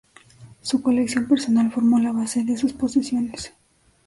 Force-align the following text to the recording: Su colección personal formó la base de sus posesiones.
Su 0.63 0.81
colección 0.81 1.27
personal 1.27 1.71
formó 1.71 1.99
la 1.99 2.11
base 2.11 2.43
de 2.43 2.57
sus 2.57 2.73
posesiones. 2.73 3.53